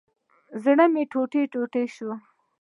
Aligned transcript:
زړه 0.63 0.85
مي 0.93 1.03
ټوټي 1.11 1.41
ټوټي 1.53 1.85
شو 1.95 2.11